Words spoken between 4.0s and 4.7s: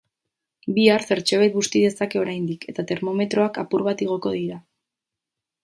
igoko dira.